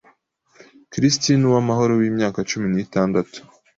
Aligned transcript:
Christine 0.91 1.43
Uwamahoro 1.47 1.91
w’imyaka 1.99 2.39
cumi 2.49 2.67
nitandatu 2.73 3.37